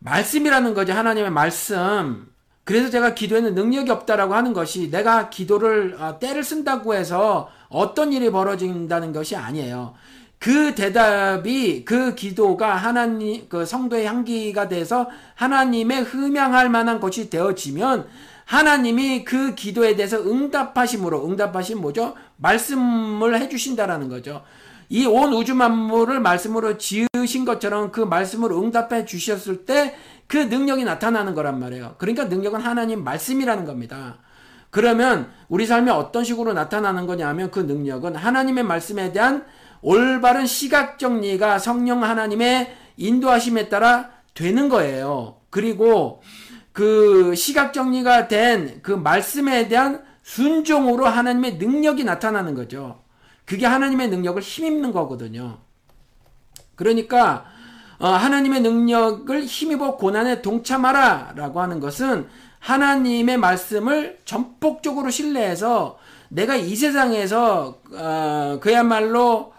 말씀이라는 0.00 0.74
거죠. 0.74 0.92
하나님의 0.92 1.30
말씀. 1.30 2.26
그래서 2.64 2.90
제가 2.90 3.14
기도에는 3.14 3.54
능력이 3.54 3.90
없다라고 3.90 4.34
하는 4.34 4.52
것이 4.52 4.90
내가 4.90 5.30
기도를 5.30 5.96
어, 5.98 6.18
때를 6.18 6.44
쓴다고 6.44 6.94
해서 6.94 7.48
어떤 7.68 8.12
일이 8.12 8.30
벌어진다는 8.30 9.12
것이 9.12 9.34
아니에요. 9.34 9.94
그 10.38 10.74
대답이 10.74 11.84
그 11.84 12.14
기도가 12.14 12.74
하나님 12.74 13.48
그 13.48 13.64
성도의 13.64 14.06
향기가 14.06 14.68
돼서 14.68 15.08
하나님의 15.36 16.02
흠양할 16.02 16.68
만한 16.68 16.98
것이 16.98 17.30
되어지면 17.30 18.08
하나님이 18.52 19.24
그 19.24 19.54
기도에 19.54 19.96
대해서 19.96 20.18
응답하심으로 20.18 21.26
응답하심 21.26 21.80
뭐죠? 21.80 22.14
말씀을 22.36 23.40
해 23.40 23.48
주신다라는 23.48 24.10
거죠. 24.10 24.42
이 24.90 25.06
온 25.06 25.32
우주 25.32 25.54
만물을 25.54 26.20
말씀으로 26.20 26.76
지으신 26.76 27.46
것처럼 27.46 27.90
그 27.92 28.00
말씀으로 28.00 28.62
응답해 28.62 29.06
주셨을 29.06 29.64
때 29.64 29.94
그 30.26 30.38
능력이 30.38 30.84
나타나는 30.84 31.34
거란 31.34 31.60
말이에요. 31.60 31.96
그러니까 31.98 32.24
능력은 32.24 32.58
하나님 32.60 33.04
말씀이라는 33.04 33.66
겁니다. 33.66 34.16
그러면 34.70 35.30
우리 35.50 35.66
삶에 35.66 35.90
어떤 35.90 36.24
식으로 36.24 36.54
나타나는 36.54 37.06
거냐면 37.06 37.50
그 37.50 37.60
능력은 37.60 38.16
하나님의 38.16 38.64
말씀에 38.64 39.12
대한 39.12 39.44
올바른 39.82 40.46
시각 40.46 40.98
정리가 40.98 41.58
성령 41.58 42.02
하나님의 42.02 42.74
인도하심에 42.96 43.68
따라 43.68 44.08
되는 44.32 44.70
거예요. 44.70 45.36
그리고 45.50 46.22
그 46.72 47.34
시각 47.34 47.72
정리가 47.72 48.28
된 48.28 48.80
그 48.82 48.92
말씀에 48.92 49.68
대한 49.68 50.02
순종으로 50.22 51.06
하나님의 51.06 51.56
능력이 51.56 52.04
나타나는 52.04 52.54
거죠. 52.54 53.00
그게 53.44 53.66
하나님의 53.66 54.08
능력을 54.08 54.40
힘입는 54.40 54.92
거거든요. 54.92 55.58
그러니까 56.76 57.44
어, 57.98 58.08
하나님의 58.08 58.62
능력을 58.62 59.44
힘입어 59.44 59.96
고난에 59.96 60.42
동참하라라고 60.42 61.60
하는 61.60 61.80
것은 61.80 62.28
하나님의 62.58 63.36
말씀을 63.38 64.18
전폭적으로 64.24 65.10
신뢰해서 65.10 65.98
내가 66.28 66.56
이 66.56 66.74
세상에서 66.74 67.78
어, 67.92 68.58
그야말로 68.60 69.52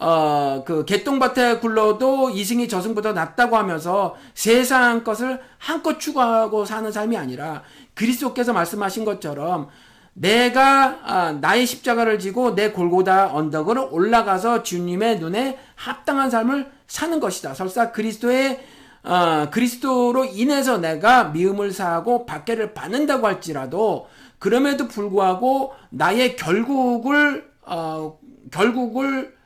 어, 0.00 0.62
그 0.64 0.84
개똥밭에 0.84 1.58
굴러도 1.58 2.30
이승이 2.30 2.68
저승보다 2.68 3.12
낫다고 3.12 3.56
하면서 3.56 4.14
세상 4.32 5.02
것을 5.02 5.40
한껏 5.58 5.98
추구하고 5.98 6.64
사는 6.64 6.90
삶이 6.90 7.16
아니라 7.16 7.62
그리스도께서 7.94 8.52
말씀하신 8.52 9.04
것처럼 9.04 9.68
내가 10.12 11.00
아, 11.02 11.32
나의 11.32 11.66
십자가를 11.66 12.18
지고 12.20 12.54
내 12.54 12.70
골고다 12.70 13.34
언덕으로 13.34 13.90
올라가서 13.92 14.62
주님의 14.62 15.18
눈에 15.18 15.58
합당한 15.74 16.30
삶을 16.30 16.70
사는 16.86 17.18
것이다. 17.18 17.54
설사 17.54 17.90
그리스도의 17.90 18.60
어, 19.02 19.48
그리스도로 19.50 20.24
인해서 20.26 20.78
내가 20.78 21.24
미움을 21.24 21.72
사하고 21.72 22.24
박해를 22.26 22.74
받는다고 22.74 23.26
할지라도 23.26 24.08
그럼에도 24.38 24.86
불구하고 24.86 25.72
나의 25.90 26.36
결국을 26.36 27.50
어, 27.62 28.18
결국을 28.50 29.37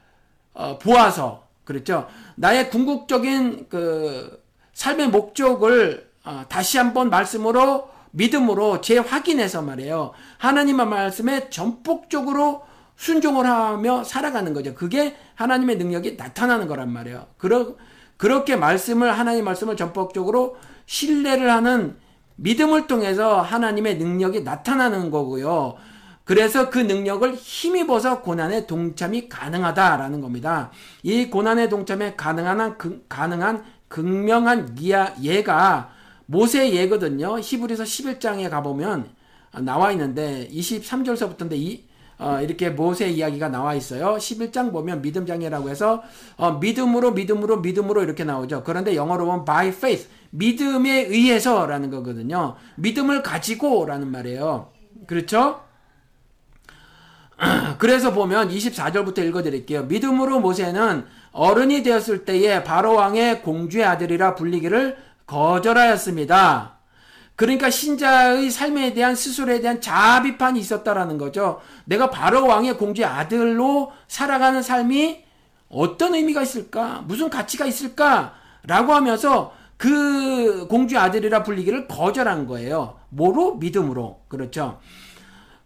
어, 0.55 0.79
보아서 0.79 1.47
그렇죠. 1.65 2.09
나의 2.37 2.71
궁극적인 2.71 3.67
그 3.69 4.43
삶의 4.73 5.09
목적을 5.09 6.11
어, 6.25 6.45
다시 6.49 6.79
한번 6.79 7.11
말씀으로 7.11 7.91
믿음으로 8.13 8.81
재확인해서 8.81 9.63
말이에요. 9.63 10.13
하나님의 10.39 10.87
말씀에 10.87 11.51
전폭적으로 11.51 12.65
순종을 12.97 13.47
하며 13.47 14.05
살아가는 14.05 14.53
거죠. 14.53 14.75
그게 14.75 15.17
하나님의 15.35 15.77
능력이 15.77 16.17
나타나는 16.17 16.69
거란 16.69 16.93
말이에요. 16.93 17.27
그러, 17.39 17.75
그렇게 18.17 18.55
말씀을, 18.55 19.19
하나님 19.19 19.45
말씀을 19.45 19.77
전폭적으로 19.77 20.57
신뢰를 20.87 21.51
하는 21.51 21.97
믿음을 22.37 22.87
통해서 22.87 23.41
하나님의 23.41 23.97
능력이 23.97 24.43
나타나는 24.43 25.11
거고요. 25.11 25.75
그래서 26.25 26.71
그 26.71 26.79
능력을 26.79 27.35
힘입어서 27.35 28.23
고난의 28.23 28.67
동참이 28.67 29.29
가능하다라는 29.29 30.21
겁니다. 30.21 30.71
이 31.03 31.29
고난의 31.29 31.69
동참에 31.69 32.15
가능한, 32.15 32.79
그, 32.79 33.05
가능한 33.09 33.65
극명한 33.89 34.77
예가 35.23 35.91
모세의 36.27 36.75
예거든요. 36.75 37.39
히브리서 37.39 37.83
11장에 37.83 38.49
가보면 38.49 39.11
나와 39.61 39.93
있는데 39.93 40.49
23절서부터인데 40.51 41.53
이 41.53 41.85
어, 42.19 42.41
이렇게 42.41 42.71
모세 42.71 43.09
이야기가 43.09 43.49
나와 43.49 43.75
있어요. 43.75 44.15
11장 44.17 44.73
보면 44.73 45.03
믿음장애라고 45.03 45.69
해서 45.69 46.03
어, 46.37 46.53
믿음으로 46.53 47.13
믿음으로 47.13 47.61
믿음으로 47.61 48.03
이렇게 48.03 48.23
나오죠. 48.23 48.63
그런데 48.63 48.95
영어로 48.95 49.27
보면 49.27 49.45
by 49.45 49.69
faith 49.69 50.09
믿음에 50.31 51.01
의해서라는 51.07 51.91
거거든요. 51.91 52.55
믿음을 52.77 53.23
가지고라는 53.23 54.11
말이에요. 54.11 54.71
그렇죠? 55.09 55.63
그래서 57.79 58.13
보면 58.13 58.51
24절부터 58.51 59.19
읽어드릴게요. 59.27 59.85
믿음으로 59.85 60.41
모세는 60.41 61.05
어른이 61.33 61.83
되었을 61.83 62.25
때에 62.25 62.63
바로 62.63 62.95
왕의 62.95 63.43
공주의 63.43 63.85
아들이라 63.85 64.35
불리기를 64.35 64.97
거절하였습니다. 65.27 66.79
그러니까 67.35 67.71
신자의 67.71 68.51
삶에 68.51 68.95
대한 68.95 69.17
스스로에 69.17 69.61
대한 69.61 69.81
자아 69.81 70.23
비판이 70.23 70.61
있었다라는 70.61 71.19
거죠. 71.19 71.61
내가 71.85 72.11
바로 72.11 72.47
왕의 72.47 72.77
공주의 72.77 73.07
아들로 73.07 73.93
살아가는 74.07 74.63
삶이 74.63 75.25
어떤 75.69 76.15
의미가 76.15 76.43
있을까? 76.43 77.03
무슨 77.07 77.31
가치가 77.31 77.65
있을까? 77.65 78.35
라고 78.65 78.93
하면서 78.93 79.55
그 79.77 80.69
공주의 80.69 81.01
아들이라 81.01 81.43
불리기를 81.43 81.89
거절한 81.89 82.47
거예요. 82.47 83.01
뭐로? 83.09 83.57
믿음으로. 83.57 84.21
그렇죠. 84.29 84.79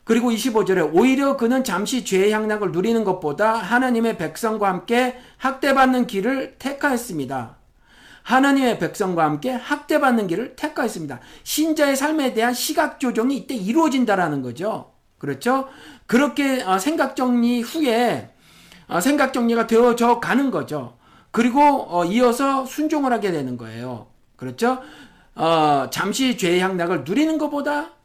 그리고 0.06 0.30
25절에 0.30 0.88
오히려 0.94 1.36
그는 1.36 1.64
잠시 1.64 2.04
죄의 2.04 2.30
향락을 2.30 2.70
누리는 2.70 3.02
것보다 3.02 3.54
하나님의 3.54 4.16
백성과 4.18 4.68
함께 4.68 5.18
학대받는 5.36 6.06
길을 6.06 6.54
택하였습니다. 6.60 7.56
하나님의 8.22 8.78
백성과 8.78 9.24
함께 9.24 9.50
학대받는 9.50 10.28
길을 10.28 10.54
택하였습니다. 10.54 11.18
신자의 11.42 11.96
삶에 11.96 12.34
대한 12.34 12.54
시각 12.54 13.00
조정이 13.00 13.36
이때 13.36 13.56
이루어진다라는 13.56 14.42
거죠. 14.42 14.92
그렇죠? 15.18 15.66
그렇게 16.06 16.62
어, 16.62 16.78
생각 16.78 17.16
정리 17.16 17.62
후에 17.62 18.30
어, 18.86 19.00
생각 19.00 19.32
정리가 19.32 19.66
되어져 19.66 20.20
가는 20.20 20.52
거죠. 20.52 20.96
그리고 21.32 21.60
어, 21.60 22.04
이어서 22.04 22.64
순종을 22.64 23.12
하게 23.12 23.32
되는 23.32 23.56
거예요. 23.56 24.06
그렇죠? 24.36 24.80
어, 25.34 25.88
잠시 25.90 26.36
죄의 26.36 26.60
향락을 26.60 27.02
누리는 27.02 27.38
것보다 27.38 27.95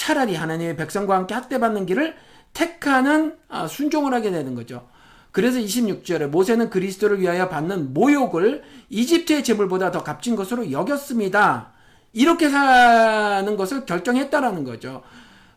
차라리 0.00 0.34
하나님의 0.34 0.76
백성과 0.76 1.14
함께 1.14 1.34
학대받는 1.34 1.84
길을 1.84 2.16
택하는 2.54 3.36
아, 3.50 3.66
순종을 3.66 4.14
하게 4.14 4.30
되는 4.30 4.54
거죠. 4.54 4.88
그래서 5.30 5.58
26절에 5.58 6.26
모세는 6.28 6.70
그리스도를 6.70 7.20
위하여 7.20 7.50
받는 7.50 7.92
모욕을 7.92 8.62
이집트의 8.88 9.44
재물보다 9.44 9.90
더 9.90 10.02
값진 10.02 10.36
것으로 10.36 10.72
여겼습니다. 10.72 11.72
이렇게 12.14 12.48
사는 12.48 13.56
것을 13.58 13.84
결정했다라는 13.84 14.64
거죠. 14.64 15.02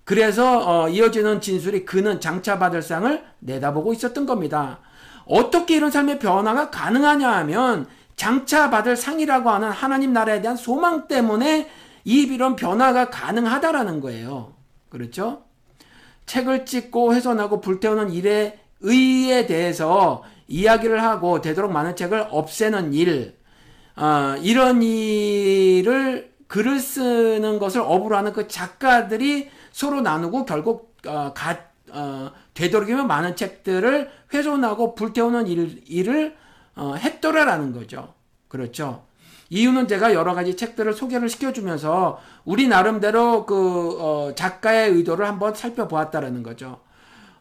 그래서 0.03 0.83
어, 0.83 0.89
이어지는 0.89 1.39
진술이 1.39 1.85
그는 1.85 2.19
장차 2.19 2.59
받을 2.59 2.81
상을 2.81 3.23
내다보고 3.39 3.93
있었던 3.93 4.25
겁니다. 4.25 4.79
어떻게 5.25 5.77
이런 5.77 5.89
삶의 5.89 6.19
변화가 6.19 6.69
가능하냐 6.69 7.31
하면 7.31 7.87
장차 8.17 8.69
받을 8.69 8.97
상이라고 8.97 9.49
하는 9.49 9.71
하나님 9.71 10.11
나라에 10.11 10.41
대한 10.41 10.57
소망 10.57 11.07
때문에 11.07 11.69
이 12.05 12.21
이런 12.23 12.55
변화가 12.55 13.09
가능하다라는 13.09 14.01
거예요. 14.01 14.53
그렇죠? 14.89 15.43
책을 16.25 16.65
찍고 16.65 17.13
훼손하고 17.13 17.61
불태우는 17.61 18.11
일에 18.11 18.59
의에 18.81 19.45
대해서 19.45 20.23
이야기를 20.47 21.01
하고 21.01 21.41
되도록 21.41 21.71
많은 21.71 21.95
책을 21.95 22.27
없애는 22.29 22.93
일, 22.93 23.37
어, 23.95 24.35
이런 24.41 24.81
일을 24.81 26.33
글을 26.47 26.79
쓰는 26.79 27.59
것을 27.59 27.81
업으로 27.81 28.17
하는 28.17 28.33
그 28.33 28.47
작가들이 28.47 29.49
서로 29.71 30.01
나누고 30.01 30.45
결국 30.45 30.95
어, 31.07 31.33
가, 31.33 31.57
어, 31.91 32.31
되도록이면 32.53 33.07
많은 33.07 33.35
책들을 33.35 34.11
훼손하고 34.33 34.95
불태우는 34.95 35.47
일, 35.47 35.83
일을 35.87 36.35
어, 36.75 36.95
했더라라는 36.95 37.71
거죠. 37.71 38.13
그렇죠. 38.47 39.05
이유는 39.53 39.87
제가 39.87 40.15
여러 40.15 40.33
가지 40.33 40.55
책들을 40.55 40.93
소개를 40.93 41.29
시켜주면서 41.29 42.19
우리 42.43 42.67
나름대로 42.67 43.45
그 43.45 43.97
어, 44.01 44.33
작가의 44.33 44.89
의도를 44.89 45.27
한번 45.27 45.53
살펴보았다라는 45.53 46.41
거죠. 46.41 46.79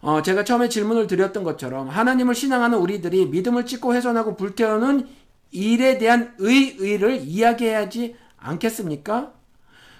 어, 0.03 0.21
제가 0.21 0.45
처음에 0.45 0.69
질문을 0.69 1.07
드렸던 1.07 1.43
것처럼 1.43 1.89
하나님을 1.89 2.35
신앙하는 2.35 2.77
우리들이 2.77 3.29
믿음을 3.29 3.65
찍고 3.65 3.95
훼손하고 3.95 4.37
불태우는 4.37 5.09
일에 5.53 5.97
대한 5.97 6.35
의의를 6.37 7.23
이야기해야지 7.23 8.15
않겠습니까? 8.37 9.33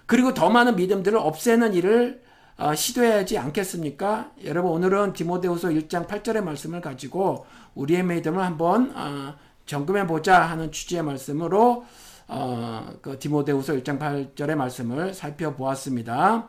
그리고 0.05 0.35
더 0.35 0.51
많은 0.51 0.77
믿음들을 0.77 1.19
없애는 1.19 1.73
일을 1.73 2.21
어, 2.59 2.75
시도해야지 2.75 3.39
않겠습니까? 3.39 4.33
여러분 4.45 4.73
오늘은 4.73 5.15
디모데후서 5.15 5.69
1장 5.69 6.07
8절의 6.07 6.45
말씀을 6.45 6.83
가지고 6.83 7.47
우리의 7.75 8.03
믿음을 8.03 8.45
한번 8.45 8.93
어, 8.95 9.35
점검해 9.67 10.07
보자 10.07 10.43
하는 10.43 10.71
취지의 10.73 11.03
말씀으로 11.03 11.85
어, 12.29 12.95
그 13.03 13.19
디모데후서 13.19 13.75
1장 13.75 13.99
8절의 13.99 14.55
말씀을 14.55 15.13
살펴보았습니다. 15.15 16.49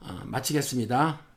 어, 0.00 0.20
마치겠습니다. 0.24 1.29